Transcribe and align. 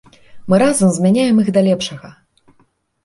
Мы 0.53 0.57
разам 0.63 0.89
змяняем 0.95 1.43
іх 1.43 1.53
да 1.59 1.65
лепшага! 1.71 2.09